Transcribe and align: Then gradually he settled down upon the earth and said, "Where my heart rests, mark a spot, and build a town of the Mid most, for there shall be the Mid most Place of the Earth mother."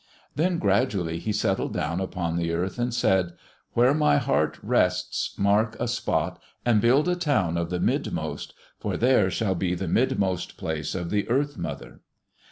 Then 0.35 0.57
gradually 0.57 1.19
he 1.19 1.31
settled 1.31 1.73
down 1.75 2.01
upon 2.01 2.35
the 2.35 2.51
earth 2.53 2.79
and 2.79 2.91
said, 2.91 3.33
"Where 3.73 3.93
my 3.93 4.17
heart 4.17 4.57
rests, 4.63 5.37
mark 5.37 5.75
a 5.79 5.87
spot, 5.87 6.41
and 6.65 6.81
build 6.81 7.07
a 7.07 7.15
town 7.15 7.55
of 7.55 7.69
the 7.69 7.79
Mid 7.79 8.11
most, 8.11 8.55
for 8.79 8.97
there 8.97 9.29
shall 9.29 9.53
be 9.53 9.75
the 9.75 9.87
Mid 9.87 10.17
most 10.17 10.57
Place 10.57 10.95
of 10.95 11.11
the 11.11 11.29
Earth 11.29 11.55
mother." 11.55 12.01